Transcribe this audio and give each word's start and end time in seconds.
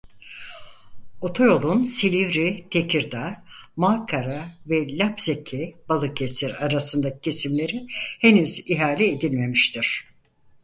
Otoyolun 1.21 1.83
Silivri-Tekirdağ-Malkara 1.83 4.49
ve 4.65 4.97
Lapseki-Balıkesir 4.97 6.53
arasındaki 6.65 7.21
kesimleri 7.21 7.87
henüz 8.19 8.59
ihale 8.69 9.09
edilmemiştir. 9.11 10.05